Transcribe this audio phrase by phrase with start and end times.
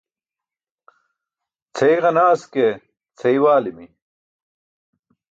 [1.75, 2.65] Cʰeey ġanaas ke
[3.19, 3.85] cʰeey waalimi.